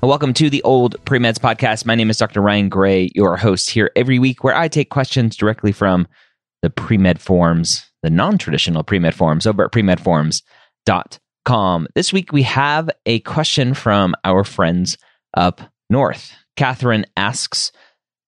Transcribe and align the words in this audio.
Welcome 0.00 0.32
to 0.34 0.48
the 0.48 0.62
Old 0.62 0.94
Premeds 1.04 1.40
Podcast. 1.40 1.84
My 1.84 1.96
name 1.96 2.08
is 2.08 2.18
Dr. 2.18 2.40
Ryan 2.40 2.68
Gray, 2.68 3.10
your 3.16 3.36
host 3.36 3.68
here 3.68 3.90
every 3.96 4.20
week, 4.20 4.44
where 4.44 4.54
I 4.54 4.68
take 4.68 4.90
questions 4.90 5.36
directly 5.36 5.72
from 5.72 6.06
the 6.62 6.70
pre-med 6.70 7.20
forums, 7.20 7.84
the 8.04 8.10
non-traditional 8.10 8.84
pre-med 8.84 9.16
forums 9.16 9.44
over 9.44 9.64
at 9.64 9.72
premedforums.com. 9.72 11.88
This 11.96 12.12
week 12.12 12.32
we 12.32 12.44
have 12.44 12.88
a 13.06 13.18
question 13.20 13.74
from 13.74 14.14
our 14.24 14.44
friends 14.44 14.96
up 15.34 15.60
north. 15.90 16.32
Catherine 16.56 17.04
asks, 17.16 17.72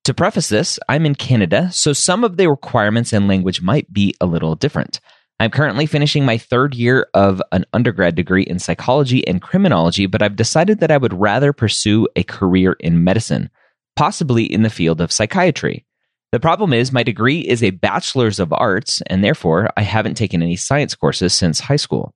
to 0.05 0.13
preface 0.13 0.49
this, 0.49 0.77
I'm 0.89 1.07
in 1.07 1.15
Canada, 1.15 1.71
so 1.73 1.93
some 1.93 2.25
of 2.25 2.37
the 2.37 2.51
requirements 2.51 3.13
and 3.13 3.29
language 3.29 3.63
might 3.63 3.93
be 3.93 4.17
a 4.21 4.27
little 4.27 4.57
different. 4.57 4.99
I'm 5.41 5.51
currently 5.51 5.87
finishing 5.87 6.27
my 6.27 6.37
third 6.37 6.75
year 6.75 7.09
of 7.15 7.41
an 7.51 7.65
undergrad 7.73 8.15
degree 8.15 8.43
in 8.43 8.59
psychology 8.59 9.27
and 9.27 9.41
criminology, 9.41 10.05
but 10.05 10.21
I've 10.21 10.37
decided 10.37 10.81
that 10.81 10.91
I 10.91 10.99
would 10.99 11.15
rather 11.15 11.55
pursue 11.55 12.07
a 12.15 12.25
career 12.25 12.77
in 12.79 13.05
medicine, 13.05 13.49
possibly 13.97 14.45
in 14.45 14.65
the 14.65 14.69
field 14.69 15.01
of 15.01 15.11
psychiatry. 15.11 15.87
The 16.31 16.41
problem 16.41 16.75
is, 16.75 16.93
my 16.93 17.03
degree 17.03 17.41
is 17.41 17.63
a 17.63 17.71
bachelor's 17.71 18.39
of 18.39 18.53
arts, 18.53 19.01
and 19.07 19.25
therefore 19.25 19.71
I 19.79 19.83
haven't 19.83 20.19
taken 20.19 20.43
any 20.43 20.57
science 20.57 20.95
courses 20.95 21.33
since 21.33 21.59
high 21.59 21.77
school. 21.77 22.13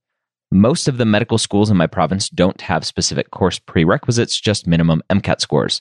Most 0.53 0.87
of 0.87 0.99
the 0.99 1.07
medical 1.07 1.39
schools 1.39 1.71
in 1.71 1.79
my 1.79 1.87
province 1.87 2.29
don't 2.29 2.61
have 2.61 2.85
specific 2.85 3.31
course 3.31 3.59
prerequisites, 3.59 4.39
just 4.39 4.67
minimum 4.67 5.03
MCAT 5.09 5.41
scores. 5.41 5.81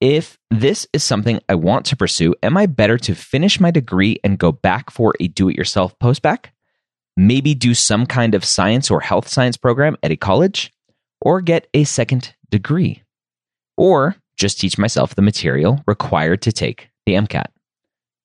If 0.00 0.38
this 0.52 0.86
is 0.92 1.02
something 1.02 1.40
I 1.48 1.56
want 1.56 1.86
to 1.86 1.96
pursue, 1.96 2.36
am 2.44 2.56
I 2.56 2.66
better 2.66 2.96
to 2.98 3.16
finish 3.16 3.58
my 3.58 3.72
degree 3.72 4.20
and 4.22 4.38
go 4.38 4.52
back 4.52 4.92
for 4.92 5.14
a 5.18 5.26
do 5.26 5.48
it 5.48 5.56
yourself 5.56 5.98
postbac? 5.98 6.50
Maybe 7.16 7.54
do 7.54 7.74
some 7.74 8.06
kind 8.06 8.34
of 8.34 8.44
science 8.44 8.90
or 8.90 9.00
health 9.00 9.28
science 9.28 9.56
program 9.56 9.96
at 10.02 10.10
a 10.10 10.16
college, 10.16 10.72
or 11.20 11.40
get 11.40 11.66
a 11.74 11.84
second 11.84 12.34
degree, 12.50 13.02
or 13.76 14.16
just 14.36 14.60
teach 14.60 14.78
myself 14.78 15.14
the 15.14 15.22
material 15.22 15.82
required 15.86 16.42
to 16.42 16.52
take 16.52 16.88
the 17.06 17.14
MCAT. 17.14 17.46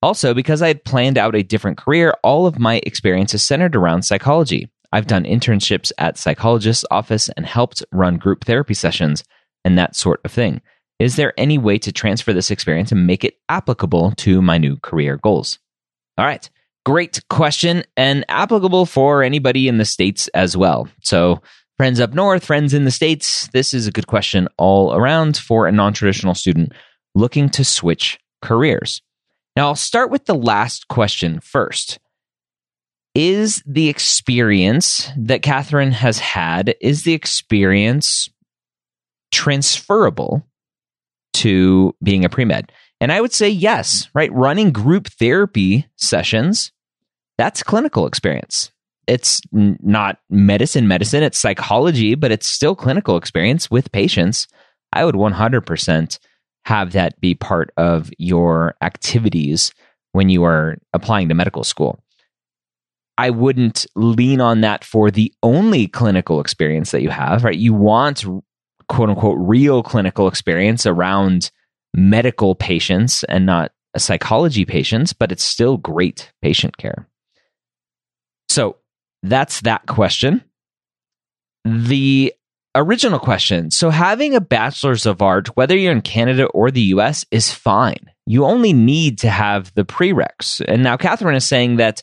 Also, 0.02 0.34
because 0.34 0.62
I 0.62 0.68
had 0.68 0.84
planned 0.84 1.18
out 1.18 1.36
a 1.36 1.44
different 1.44 1.78
career, 1.78 2.14
all 2.24 2.48
of 2.48 2.60
my 2.60 2.82
experience 2.86 3.34
is 3.34 3.44
centered 3.44 3.76
around 3.76 4.02
psychology. 4.02 4.70
I've 4.92 5.08
done 5.08 5.24
internships 5.24 5.92
at 5.98 6.18
psychologist's 6.18 6.86
office 6.92 7.30
and 7.30 7.46
helped 7.46 7.84
run 7.92 8.18
group 8.18 8.44
therapy 8.44 8.74
sessions 8.74 9.24
and 9.64 9.78
that 9.78 9.96
sort 9.96 10.20
of 10.26 10.32
thing. 10.32 10.62
Is 11.00 11.16
there 11.16 11.34
any 11.38 11.58
way 11.58 11.78
to 11.80 11.92
transfer 11.92 12.34
this 12.34 12.52
experience 12.52 12.92
and 12.92 13.08
make 13.08 13.24
it 13.24 13.36
applicable 13.48 14.14
to 14.18 14.42
my 14.42 14.58
new 14.58 14.78
career 14.78 15.18
goals? 15.18 15.60
All 16.18 16.26
right. 16.26 16.50
Great 16.86 17.20
question 17.30 17.84
and 17.96 18.26
applicable 18.28 18.88
for 18.88 19.22
anybody 19.22 19.68
in 19.68 19.78
the 19.78 19.86
States 19.86 20.28
as 20.30 20.58
well. 20.58 20.88
So, 21.04 21.42
friends 21.78 22.00
up 22.00 22.14
north, 22.14 22.44
friends 22.44 22.74
in 22.74 22.86
the 22.86 22.92
States, 22.92 23.48
this 23.54 23.74
is 23.74 23.86
a 23.86 23.92
good 23.92 24.08
question 24.08 24.48
all 24.58 24.94
around 24.96 25.38
for 25.38 25.68
a 25.68 25.72
non 25.72 25.94
traditional 25.94 26.34
student 26.34 26.74
looking 27.14 27.50
to 27.50 27.64
switch 27.64 28.20
careers. 28.42 29.02
Now, 29.56 29.68
I'll 29.68 29.76
start 29.76 30.10
with 30.10 30.26
the 30.26 30.36
last 30.36 30.88
question 30.88 31.40
first. 31.40 32.00
Is 33.14 33.62
the 33.66 33.90
experience 33.90 35.10
that 35.18 35.42
Catherine 35.42 35.92
has 35.92 36.18
had, 36.18 36.76
is 36.80 37.04
the 37.04 37.14
experience 37.14 38.30
transferable 39.32 40.48
to 41.34 41.94
being 42.02 42.26
a 42.26 42.30
pre 42.30 42.46
med? 42.46 42.72
And 43.02 43.12
I 43.12 43.20
would 43.20 43.34
say 43.34 43.50
yes, 43.50 44.08
right? 44.14 44.32
Running 44.32 44.72
group 44.72 45.08
therapy 45.08 45.88
sessions, 45.98 46.72
that's 47.42 47.64
clinical 47.64 48.06
experience. 48.06 48.72
It's 49.08 49.42
not 49.52 50.20
medicine, 50.30 50.88
medicine, 50.88 51.24
it's 51.24 51.40
psychology, 51.40 52.14
but 52.14 52.32
it's 52.32 52.48
still 52.48 52.76
clinical 52.76 53.18
experience 53.18 53.72
with 53.72 53.92
patients. 53.92 54.48
I 54.94 55.06
would 55.06 55.16
100% 55.16 56.20
have 56.66 56.92
that 56.92 57.20
be 57.20 57.34
part 57.34 57.72
of 57.78 58.12
your 58.20 58.76
activities 58.84 59.74
when 60.12 60.30
you 60.30 60.44
are 60.44 60.78
applying 60.94 61.30
to 61.30 61.34
medical 61.34 61.64
school. 61.64 62.04
I 63.18 63.32
wouldn't 63.32 63.88
lean 63.96 64.40
on 64.40 64.62
that 64.62 64.84
for 64.84 65.10
the 65.10 65.34
only 65.42 65.88
clinical 65.88 66.42
experience 66.42 66.92
that 66.92 67.02
you 67.02 67.10
have, 67.10 67.44
right? 67.44 67.58
You 67.58 67.74
want 67.74 68.24
quote 68.88 69.10
unquote 69.10 69.38
real 69.40 69.82
clinical 69.82 70.28
experience 70.28 70.86
around 70.86 71.50
medical 71.96 72.54
patients 72.54 73.24
and 73.24 73.48
not 73.48 73.72
psychology 73.98 74.64
patients, 74.64 75.12
but 75.12 75.32
it's 75.32 75.44
still 75.44 75.78
great 75.78 76.32
patient 76.44 76.78
care. 76.78 77.08
So 78.52 78.78
that's 79.24 79.62
that 79.62 79.86
question. 79.86 80.44
The 81.66 82.34
original 82.76 83.20
question. 83.20 83.72
So 83.72 83.90
having 83.90 84.36
a 84.36 84.42
bachelor's 84.42 85.06
of 85.06 85.22
art, 85.22 85.56
whether 85.56 85.76
you're 85.76 85.92
in 85.92 86.02
Canada 86.02 86.46
or 86.48 86.72
the 86.72 86.82
US, 86.96 87.26
is 87.32 87.54
fine. 87.54 88.12
You 88.26 88.46
only 88.46 88.74
need 88.74 89.20
to 89.20 89.30
have 89.30 89.74
the 89.76 89.84
prereqs. 89.84 90.64
And 90.68 90.84
now 90.84 90.98
Catherine 90.98 91.36
is 91.36 91.46
saying 91.46 91.78
that 91.78 92.02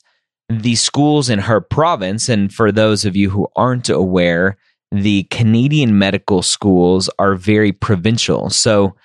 the 0.49 0.77
schools 0.77 1.29
in 1.29 1.39
her 1.41 1.61
province, 1.61 2.29
and 2.29 2.53
for 2.53 2.73
those 2.73 3.05
of 3.05 3.17
you 3.17 3.31
who 3.31 3.49
aren't 3.57 3.89
aware, 3.89 4.57
the 4.91 5.25
Canadian 5.25 5.99
medical 5.99 6.43
schools 6.43 7.11
are 7.19 7.35
very 7.35 7.73
provincial. 7.73 8.49
So 8.51 8.97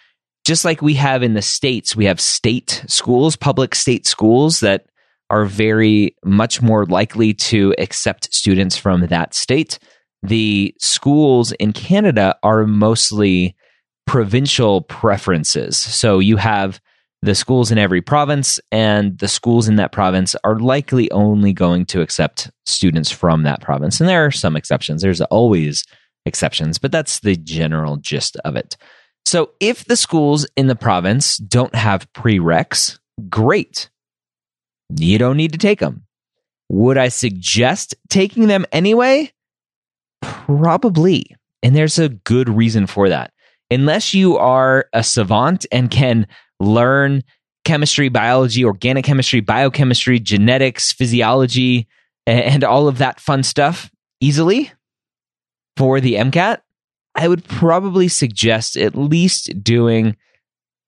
just 0.46 0.66
like 0.66 0.82
we 0.82 0.94
have 0.96 1.24
in 1.24 1.34
the 1.34 1.42
States, 1.42 1.96
we 1.96 2.06
have 2.06 2.20
state 2.20 2.84
schools, 2.88 3.36
public 3.36 3.76
state 3.76 4.06
schools 4.06 4.62
that 4.62 4.86
are 5.34 5.46
very 5.46 6.16
much 6.24 6.62
more 6.62 6.86
likely 6.86 7.34
to 7.34 7.74
accept 7.80 8.32
students 8.32 8.78
from 8.78 9.08
that 9.08 9.34
state. 9.34 9.80
The 10.22 10.76
schools 10.80 11.54
in 11.54 11.74
Canada 11.74 12.36
are 12.44 12.68
mostly 12.68 13.56
provincial 14.06 14.82
preferences. 14.84 15.76
So 15.76 16.20
you 16.20 16.38
have 16.38 16.80
the 17.24 17.34
schools 17.34 17.72
in 17.72 17.80
every 17.80 18.02
province, 18.02 18.60
and 18.72 19.18
the 19.18 19.28
schools 19.28 19.68
in 19.68 19.78
that 19.78 19.92
province 19.92 20.36
are 20.44 20.60
likely 20.60 21.10
only 21.10 21.52
going 21.52 21.88
to 21.88 22.02
accept 22.02 22.52
students 22.68 23.10
from 23.10 23.42
that 23.42 23.60
province. 23.60 24.00
And 24.00 24.08
there 24.08 24.26
are 24.26 24.32
some 24.32 24.56
exceptions, 24.56 25.02
there's 25.02 25.22
always 25.22 25.84
exceptions, 26.28 26.78
but 26.78 26.92
that's 26.92 27.22
the 27.22 27.36
general 27.38 27.98
gist 27.98 28.38
of 28.46 28.56
it. 28.56 28.78
So 29.26 29.50
if 29.60 29.86
the 29.86 29.98
schools 29.98 30.46
in 30.56 30.68
the 30.68 30.76
province 30.76 31.38
don't 31.38 31.74
have 31.74 32.12
prereqs, 32.14 33.00
great. 33.30 33.90
You 34.96 35.18
don't 35.18 35.38
need 35.38 35.52
to 35.54 35.58
take 35.58 35.80
them. 35.80 36.06
Would 36.70 36.98
I 36.98 37.10
suggest 37.10 37.96
taking 38.10 38.48
them 38.48 38.66
anyway? 38.72 39.32
Probably. 40.22 41.36
And 41.62 41.76
there's 41.76 42.00
a 42.00 42.10
good 42.10 42.50
reason 42.50 42.88
for 42.88 43.10
that. 43.10 43.32
Unless 43.72 44.14
you 44.14 44.38
are 44.38 44.88
a 44.94 45.04
savant 45.04 45.66
and 45.72 45.90
can 45.90 46.28
learn 46.60 47.24
chemistry, 47.66 48.10
biology, 48.10 48.66
organic 48.66 49.06
chemistry, 49.06 49.40
biochemistry, 49.40 50.20
genetics, 50.20 50.92
physiology, 50.92 51.88
and 52.28 52.64
all 52.64 52.88
of 52.88 52.98
that 53.00 53.20
fun 53.20 53.44
stuff 53.44 53.92
easily 54.20 54.72
for 55.78 56.00
the 56.00 56.16
MCAT, 56.16 56.60
I 57.16 57.28
would 57.28 57.44
probably 57.46 58.08
suggest 58.08 58.78
at 58.78 58.96
least 58.96 59.64
doing 59.64 60.16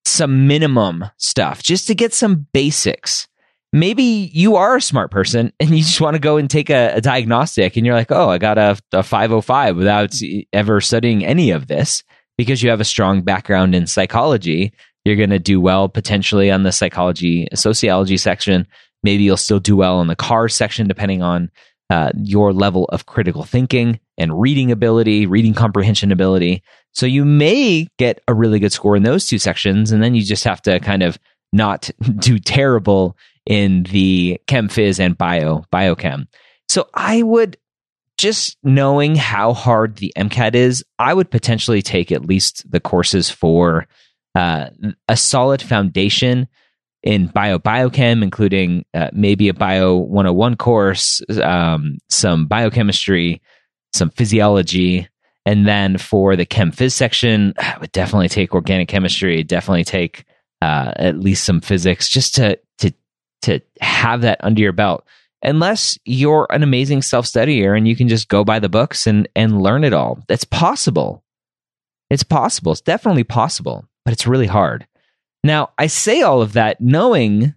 some 0.06 0.48
minimum 0.48 1.06
stuff 1.18 1.64
just 1.64 1.88
to 1.88 1.96
get 1.96 2.14
some 2.14 2.48
basics. 2.54 3.28
Maybe 3.76 4.32
you 4.34 4.56
are 4.56 4.78
a 4.78 4.82
smart 4.82 5.12
person 5.12 5.52
and 5.60 5.70
you 5.72 5.84
just 5.84 6.00
want 6.00 6.16
to 6.16 6.20
go 6.20 6.38
and 6.38 6.50
take 6.50 6.70
a, 6.70 6.94
a 6.96 7.02
diagnostic 7.02 7.76
and 7.76 7.86
you're 7.86 7.94
like, 7.94 8.10
oh, 8.10 8.30
I 8.30 8.38
got 8.38 8.58
a, 8.58 8.80
a 8.94 9.04
505 9.04 9.76
without 9.76 10.14
ever 10.54 10.80
studying 10.80 11.26
any 11.26 11.52
of 11.52 11.68
this 11.68 12.02
because 12.38 12.64
you 12.64 12.70
have 12.70 12.80
a 12.80 12.86
strong 12.86 13.22
background 13.22 13.76
in 13.76 13.86
psychology. 13.86 14.72
You're 15.04 15.18
going 15.18 15.30
to 15.32 15.40
do 15.40 15.60
well 15.60 15.90
potentially 15.90 16.50
on 16.50 16.64
the 16.64 16.72
psychology, 16.72 17.50
sociology 17.54 18.16
section. 18.16 18.66
Maybe 19.04 19.24
you'll 19.24 19.36
still 19.36 19.60
do 19.60 19.76
well 19.76 20.00
in 20.00 20.08
the 20.08 20.16
car 20.16 20.48
section, 20.48 20.88
depending 20.88 21.22
on 21.22 21.52
uh, 21.90 22.14
your 22.16 22.54
level 22.54 22.86
of 22.86 23.08
critical 23.08 23.44
thinking 23.44 24.00
and 24.18 24.40
reading 24.40 24.72
ability, 24.72 25.26
reading 25.26 25.54
comprehension 25.54 26.14
ability. 26.14 26.64
So 26.94 27.06
you 27.06 27.26
may 27.26 27.90
get 28.00 28.22
a 28.30 28.34
really 28.34 28.60
good 28.60 28.72
score 28.72 28.96
in 28.96 29.04
those 29.04 29.28
two 29.28 29.38
sections, 29.38 29.92
and 29.92 30.02
then 30.02 30.16
you 30.16 30.24
just 30.24 30.46
have 30.46 30.62
to 30.62 30.80
kind 30.80 31.04
of 31.04 31.20
not 31.52 31.90
do 32.20 32.40
terrible 32.40 33.18
in 33.46 33.84
the 33.84 34.40
chem 34.48 34.70
phys 34.70 35.00
and 35.00 35.18
bio 35.18 35.66
biochem. 35.72 36.28
So 36.68 36.88
I 36.94 37.22
would 37.22 37.58
just 38.18 38.58
knowing 38.64 39.16
how 39.16 39.54
hard 39.54 39.98
the 39.98 40.14
MCAT 40.18 40.56
is, 40.56 40.84
I 40.98 41.14
would 41.14 41.30
potentially 41.30 41.82
take 41.82 42.12
at 42.12 42.26
least 42.26 42.70
the 42.70 42.80
courses 42.80 43.30
for 43.30 43.88
uh, 44.36 44.70
a 45.08 45.18
solid 45.18 45.62
foundation 45.62 46.48
in 47.04 47.28
bio 47.28 47.60
biochem, 47.60 48.24
including 48.24 48.86
uh, 48.94 49.10
maybe 49.14 49.48
a 49.48 49.54
bio 49.54 49.96
101 49.96 50.56
course, 50.56 51.22
um, 51.42 51.98
some 52.10 52.48
biochemistry, 52.48 53.42
some 53.94 54.10
physiology. 54.10 55.08
And 55.46 55.68
then 55.68 55.98
for 55.98 56.36
the 56.36 56.46
chem 56.46 56.72
phys 56.72 56.94
section, 56.94 57.54
I 57.58 57.78
would 57.80 57.92
definitely 57.92 58.30
take 58.30 58.56
organic 58.56 58.88
chemistry, 58.88 59.44
definitely 59.44 59.84
take 59.84 60.26
uh, 60.62 60.94
at 60.96 61.20
least 61.20 61.44
some 61.44 61.62
physics 61.62 62.10
just 62.10 62.36
to, 62.36 62.58
to, 62.80 62.92
to 63.44 63.60
have 63.82 64.22
that 64.22 64.40
under 64.44 64.62
your 64.62 64.72
belt. 64.72 65.06
Unless 65.42 66.00
you're 66.06 66.48
an 66.50 66.64
amazing 66.64 67.02
self 67.02 67.26
studier 67.26 67.78
and 67.78 67.88
you 67.88 67.96
can 67.96 68.08
just 68.08 68.30
go 68.30 68.44
by 68.44 68.60
the 68.60 68.70
books 68.70 69.06
and, 69.06 69.28
and 69.36 69.62
learn 69.62 69.84
it 69.84 69.94
all. 69.94 70.24
That's 70.28 70.46
possible. 70.46 71.24
It's 72.10 72.24
possible. 72.24 72.72
It's 72.72 72.82
definitely 72.82 73.24
possible, 73.24 73.86
but 74.04 74.14
it's 74.14 74.28
really 74.28 74.48
hard. 74.48 74.88
Now, 75.44 75.72
I 75.78 75.88
say 75.88 76.22
all 76.22 76.42
of 76.42 76.54
that 76.54 76.82
knowing 76.82 77.54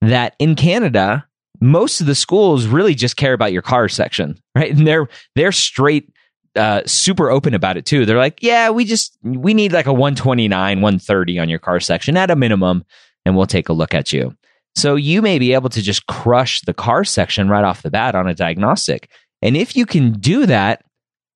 that 0.00 0.36
in 0.38 0.54
Canada, 0.54 1.26
most 1.60 2.00
of 2.00 2.06
the 2.06 2.14
schools 2.14 2.66
really 2.66 2.94
just 2.94 3.16
care 3.16 3.32
about 3.32 3.52
your 3.52 3.62
car 3.62 3.88
section, 3.88 4.38
right? 4.54 4.76
And 4.76 4.86
they're 4.86 5.08
they're 5.34 5.52
straight 5.52 6.12
uh, 6.54 6.82
super 6.86 7.30
open 7.30 7.54
about 7.54 7.76
it 7.76 7.84
too. 7.84 8.06
They're 8.06 8.16
like, 8.16 8.42
yeah, 8.42 8.70
we 8.70 8.84
just 8.84 9.16
we 9.22 9.54
need 9.54 9.72
like 9.72 9.86
a 9.86 9.92
129, 9.92 10.80
130 10.80 11.38
on 11.38 11.48
your 11.48 11.58
car 11.58 11.80
section 11.80 12.16
at 12.16 12.30
a 12.30 12.36
minimum, 12.36 12.84
and 13.24 13.36
we'll 13.36 13.46
take 13.46 13.68
a 13.68 13.74
look 13.74 13.94
at 13.94 14.12
you. 14.12 14.36
So 14.76 14.94
you 14.94 15.22
may 15.22 15.38
be 15.38 15.54
able 15.54 15.70
to 15.70 15.82
just 15.82 16.06
crush 16.06 16.60
the 16.60 16.74
car 16.74 17.02
section 17.02 17.48
right 17.48 17.64
off 17.64 17.82
the 17.82 17.90
bat 17.90 18.14
on 18.14 18.28
a 18.28 18.34
diagnostic. 18.34 19.10
And 19.42 19.56
if 19.56 19.74
you 19.74 19.86
can 19.86 20.12
do 20.12 20.46
that, 20.46 20.84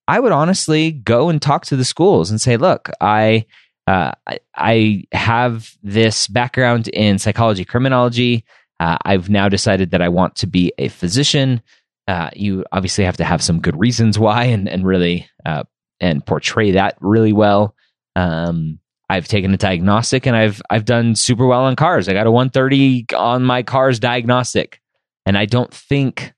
I 0.06 0.20
would 0.20 0.32
honestly 0.32 0.92
go 0.92 1.28
and 1.28 1.40
talk 1.40 1.64
to 1.66 1.76
the 1.76 1.84
schools 1.84 2.30
and 2.30 2.40
say, 2.40 2.56
look, 2.56 2.90
I 3.00 3.46
uh, 3.86 4.12
I, 4.26 4.38
I, 4.56 5.04
have 5.12 5.72
this 5.82 6.28
background 6.28 6.88
in 6.88 7.18
psychology, 7.18 7.64
criminology. 7.64 8.44
Uh, 8.78 8.98
I've 9.04 9.30
now 9.30 9.48
decided 9.48 9.90
that 9.90 10.02
I 10.02 10.08
want 10.08 10.36
to 10.36 10.46
be 10.46 10.72
a 10.78 10.88
physician. 10.88 11.62
Uh, 12.06 12.30
you 12.34 12.64
obviously 12.72 13.04
have 13.04 13.16
to 13.16 13.24
have 13.24 13.42
some 13.42 13.60
good 13.60 13.78
reasons 13.78 14.18
why, 14.18 14.44
and 14.44 14.68
and 14.68 14.84
really 14.84 15.28
uh, 15.46 15.64
and 16.00 16.24
portray 16.24 16.72
that 16.72 16.96
really 17.00 17.32
well. 17.32 17.74
Um, 18.16 18.79
I've 19.10 19.26
taken 19.26 19.52
a 19.52 19.56
diagnostic, 19.56 20.24
and 20.24 20.36
I've 20.36 20.62
I've 20.70 20.84
done 20.84 21.16
super 21.16 21.44
well 21.44 21.62
on 21.62 21.74
cars. 21.74 22.08
I 22.08 22.12
got 22.12 22.28
a 22.28 22.30
130 22.30 23.06
on 23.16 23.42
my 23.42 23.64
car's 23.64 23.98
diagnostic, 23.98 24.80
and 25.26 25.36
I 25.36 25.46
don't 25.46 25.74
think 25.74 26.32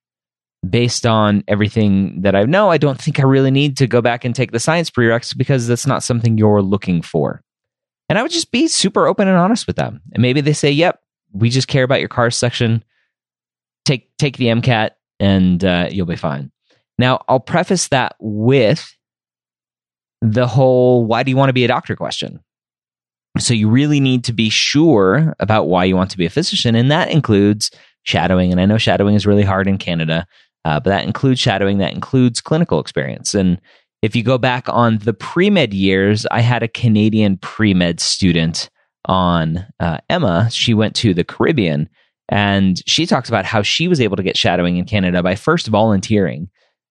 based 0.66 1.04
on 1.04 1.44
everything 1.46 2.22
that 2.22 2.34
I 2.34 2.44
know, 2.44 2.70
I 2.70 2.78
don't 2.78 2.98
think 2.98 3.20
I 3.20 3.24
really 3.24 3.50
need 3.50 3.76
to 3.76 3.86
go 3.86 4.00
back 4.00 4.24
and 4.24 4.34
take 4.34 4.52
the 4.52 4.58
science 4.58 4.90
prereqs 4.90 5.36
because 5.36 5.66
that's 5.66 5.86
not 5.86 6.02
something 6.02 6.38
you're 6.38 6.62
looking 6.62 7.02
for. 7.02 7.42
And 8.08 8.18
I 8.18 8.22
would 8.22 8.30
just 8.30 8.50
be 8.50 8.68
super 8.68 9.06
open 9.06 9.28
and 9.28 9.36
honest 9.36 9.66
with 9.66 9.76
them. 9.76 10.00
And 10.14 10.22
maybe 10.22 10.40
they 10.40 10.54
say, 10.54 10.70
"Yep, 10.70 10.98
we 11.32 11.50
just 11.50 11.68
care 11.68 11.84
about 11.84 12.00
your 12.00 12.08
car 12.08 12.30
section. 12.30 12.82
Take 13.84 14.08
take 14.16 14.38
the 14.38 14.46
MCAT, 14.46 14.92
and 15.20 15.62
uh, 15.62 15.88
you'll 15.90 16.06
be 16.06 16.16
fine." 16.16 16.50
Now, 16.98 17.22
I'll 17.28 17.38
preface 17.38 17.88
that 17.88 18.16
with 18.18 18.96
the 20.22 20.46
whole 20.46 21.04
"Why 21.04 21.22
do 21.22 21.30
you 21.30 21.36
want 21.36 21.50
to 21.50 21.54
be 21.54 21.64
a 21.64 21.68
doctor?" 21.68 21.96
question. 21.96 22.40
So 23.38 23.54
you 23.54 23.68
really 23.68 24.00
need 24.00 24.24
to 24.24 24.32
be 24.32 24.50
sure 24.50 25.34
about 25.40 25.68
why 25.68 25.84
you 25.84 25.96
want 25.96 26.10
to 26.10 26.18
be 26.18 26.26
a 26.26 26.30
physician, 26.30 26.74
and 26.74 26.90
that 26.90 27.10
includes 27.10 27.70
shadowing. 28.02 28.52
And 28.52 28.60
I 28.60 28.66
know 28.66 28.78
shadowing 28.78 29.14
is 29.14 29.26
really 29.26 29.44
hard 29.44 29.66
in 29.66 29.78
Canada. 29.78 30.26
Uh, 30.64 30.78
but 30.78 30.90
that 30.90 31.04
includes 31.04 31.40
shadowing, 31.40 31.78
that 31.78 31.92
includes 31.92 32.40
clinical 32.40 32.78
experience. 32.78 33.34
And 33.34 33.60
if 34.00 34.14
you 34.14 34.22
go 34.22 34.38
back 34.38 34.68
on 34.68 34.98
the 34.98 35.14
Premed 35.14 35.72
Years, 35.72 36.26
I 36.30 36.40
had 36.40 36.62
a 36.62 36.68
Canadian 36.68 37.38
pre 37.38 37.74
med 37.74 38.00
student 38.00 38.68
on 39.06 39.66
uh, 39.80 39.98
Emma. 40.08 40.48
She 40.50 40.74
went 40.74 40.94
to 40.96 41.14
the 41.14 41.24
Caribbean 41.24 41.88
and 42.28 42.80
she 42.86 43.06
talks 43.06 43.28
about 43.28 43.44
how 43.44 43.62
she 43.62 43.88
was 43.88 44.00
able 44.00 44.16
to 44.16 44.22
get 44.22 44.36
shadowing 44.36 44.76
in 44.76 44.84
Canada 44.84 45.22
by 45.22 45.34
first 45.34 45.66
volunteering 45.66 46.48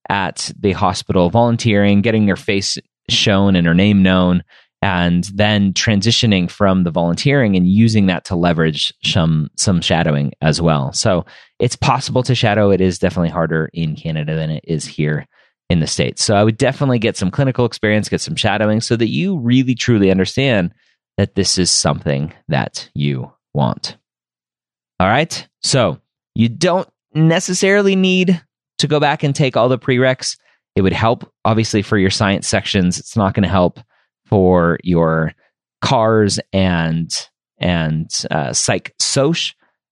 at 0.10 0.52
the 0.60 0.74
hospital, 0.74 1.30
volunteering, 1.30 2.02
getting 2.02 2.28
her 2.28 2.36
face 2.36 2.78
shown 3.10 3.56
and 3.56 3.66
her 3.66 3.74
name 3.74 4.04
known, 4.04 4.44
and 4.82 5.26
then 5.36 5.74
transitioning 5.74 6.50
from 6.50 6.84
the 6.84 6.92
volunteering 6.92 7.56
and 7.56 7.68
using 7.68 8.08
that 8.08 8.26
to 8.26 8.36
leverage 8.36 8.94
some 9.04 9.50
some 9.56 9.82
shadowing 9.82 10.32
as 10.42 10.62
well. 10.62 10.92
So 10.94 11.26
it's 11.60 11.76
possible 11.76 12.24
to 12.24 12.36
shadow. 12.36 12.72
It 12.72 12.82
is 12.82 13.00
definitely 13.00 13.30
harder 13.30 13.70
in 13.74 13.96
Canada 13.96 14.36
than 14.36 14.50
it 14.50 14.64
is 14.68 14.86
here 14.86 15.28
in 15.70 15.80
the 15.80 15.88
states. 15.88 16.24
So 16.24 16.36
I 16.36 16.44
would 16.44 16.58
definitely 16.58 17.00
get 17.00 17.16
some 17.16 17.32
clinical 17.32 17.66
experience, 17.66 18.10
get 18.10 18.22
some 18.22 18.36
shadowing, 18.36 18.82
so 18.82 18.96
that 18.96 19.10
you 19.10 19.38
really 19.38 19.76
truly 19.76 20.12
understand 20.12 20.74
that 21.18 21.36
this 21.36 21.58
is 21.58 21.70
something 21.70 22.34
that 22.48 22.90
you 22.94 23.32
want. 23.54 23.98
All 25.00 25.08
right. 25.08 25.48
So 25.62 26.00
you 26.36 26.50
don't 26.50 26.90
necessarily 27.14 27.96
need 27.96 28.42
to 28.80 28.88
go 28.88 29.00
back 29.00 29.24
and 29.24 29.36
take 29.36 29.56
all 29.56 29.70
the 29.70 29.78
prereqs. 29.78 30.38
It 30.76 30.82
would 30.82 30.94
help, 30.94 31.32
obviously, 31.46 31.82
for 31.82 31.98
your 31.98 32.10
science 32.10 32.48
sections. 32.48 33.00
It's 33.00 33.16
not 33.16 33.34
going 33.34 33.44
to 33.44 33.50
help 33.50 33.80
for 34.32 34.80
your 34.84 35.34
cars 35.82 36.40
and 36.52 37.12
and 37.60 38.10
uh, 38.32 38.54
psych 38.54 38.96
soc. 39.00 39.38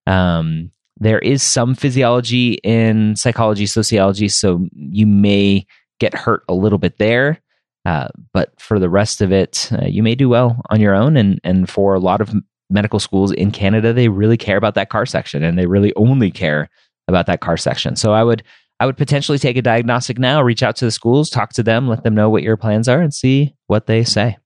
Um, 0.08 0.72
there 0.98 1.20
is 1.20 1.44
some 1.44 1.76
physiology 1.76 2.54
in 2.64 3.16
psychology, 3.16 3.68
sociology, 3.68 4.28
so 4.28 4.68
you 4.74 5.06
may 5.06 5.68
get 6.00 6.16
hurt 6.16 6.44
a 6.50 6.56
little 6.56 6.80
bit 6.80 6.98
there. 6.98 7.40
Uh, 7.86 8.08
but 8.34 8.60
for 8.60 8.80
the 8.80 8.90
rest 8.90 9.22
of 9.22 9.32
it, 9.32 9.70
uh, 9.72 9.86
you 9.86 10.04
may 10.04 10.16
do 10.16 10.28
well 10.28 10.62
on 10.70 10.82
your 10.82 10.96
own. 10.96 11.16
And 11.16 11.40
and 11.44 11.70
for 11.70 11.94
a 11.94 12.00
lot 12.00 12.22
of 12.22 12.34
medical 12.70 13.00
schools 13.00 13.32
in 13.32 13.52
Canada, 13.52 13.94
they 13.94 14.10
really 14.10 14.38
care 14.38 14.58
about 14.58 14.76
that 14.76 14.90
car 14.90 15.06
section, 15.06 15.44
and 15.44 15.58
they 15.58 15.66
really 15.66 15.94
only 15.96 16.32
care 16.32 16.70
about 17.08 17.26
that 17.28 17.42
car 17.42 17.58
section. 17.58 17.96
So 17.96 18.14
I 18.14 18.24
would 18.24 18.44
I 18.80 18.86
would 18.86 18.98
potentially 18.98 19.38
take 19.38 19.58
a 19.58 19.62
diagnostic 19.62 20.18
now, 20.18 20.42
reach 20.42 20.64
out 20.64 20.76
to 20.78 20.86
the 20.86 20.92
schools, 20.92 21.30
talk 21.30 21.54
to 21.54 21.64
them, 21.64 21.88
let 21.88 22.04
them 22.04 22.16
know 22.16 22.30
what 22.30 22.44
your 22.44 22.58
plans 22.58 22.88
are, 22.88 23.02
and 23.02 23.14
see 23.14 23.56
what 23.68 23.88
they 23.88 24.04
say. 24.04 24.38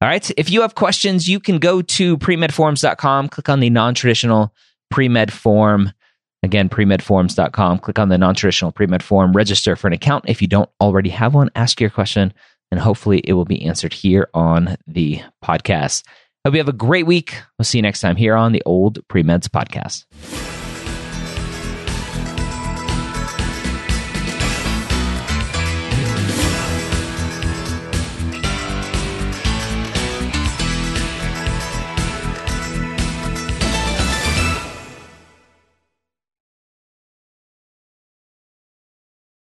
All 0.00 0.08
right. 0.08 0.30
If 0.36 0.50
you 0.50 0.60
have 0.60 0.74
questions, 0.74 1.26
you 1.28 1.40
can 1.40 1.58
go 1.58 1.80
to 1.82 2.18
premedforums.com, 2.18 3.28
click 3.28 3.48
on 3.48 3.60
the 3.60 3.70
non 3.70 3.94
traditional 3.94 4.54
premed 4.92 5.30
form. 5.30 5.92
Again, 6.42 6.68
premedforums.com, 6.68 7.78
click 7.78 7.98
on 7.98 8.08
the 8.08 8.18
non 8.18 8.34
traditional 8.34 8.72
premed 8.72 9.02
form, 9.02 9.32
register 9.32 9.74
for 9.74 9.86
an 9.86 9.94
account. 9.94 10.26
If 10.28 10.42
you 10.42 10.48
don't 10.48 10.70
already 10.80 11.08
have 11.08 11.34
one, 11.34 11.50
ask 11.56 11.80
your 11.80 11.90
question, 11.90 12.32
and 12.70 12.78
hopefully 12.78 13.20
it 13.24 13.32
will 13.32 13.46
be 13.46 13.64
answered 13.64 13.94
here 13.94 14.28
on 14.34 14.76
the 14.86 15.22
podcast. 15.42 16.04
Hope 16.44 16.54
you 16.54 16.60
have 16.60 16.68
a 16.68 16.72
great 16.72 17.06
week. 17.06 17.40
We'll 17.58 17.64
see 17.64 17.78
you 17.78 17.82
next 17.82 18.00
time 18.00 18.14
here 18.14 18.36
on 18.36 18.52
the 18.52 18.62
Old 18.64 19.00
Premeds 19.08 19.48
Podcast. 19.48 20.04